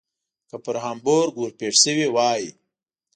که 0.49 0.55
پر 0.63 0.75
هامبورګ 0.83 1.33
ور 1.37 1.51
پیښ 1.59 1.75
شوي 1.83 2.07
وای. 2.15 2.43